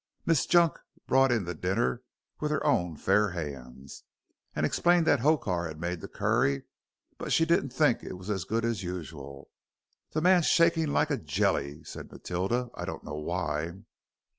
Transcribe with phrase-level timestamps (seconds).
[0.25, 2.01] Miss Junk brought in the dinner
[2.39, 4.03] with her own fair hands,
[4.55, 6.63] and explained that Hokar had made the curry,
[7.19, 9.51] but she didn't think it was as good as usual.
[10.13, 12.71] "The man's shakin' like a jelly," said Matilda.
[12.73, 13.73] "I don't know why."